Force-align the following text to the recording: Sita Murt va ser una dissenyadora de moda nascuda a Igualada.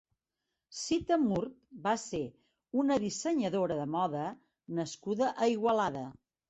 Sita 0.77 1.17
Murt 1.25 1.53
va 1.85 1.93
ser 2.05 2.23
una 2.85 2.99
dissenyadora 3.07 3.81
de 3.83 3.89
moda 3.99 4.27
nascuda 4.81 5.35
a 5.39 5.57
Igualada. 5.59 6.09